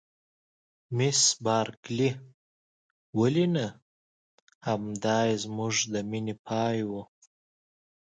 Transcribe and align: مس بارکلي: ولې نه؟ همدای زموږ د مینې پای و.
مس 0.97 1.21
بارکلي: 1.43 2.09
ولې 3.19 3.45
نه؟ 3.55 3.65
همدای 4.67 5.29
زموږ 5.43 5.75
د 5.93 5.95
مینې 6.09 6.35
پای 6.47 6.77
و. 6.89 6.91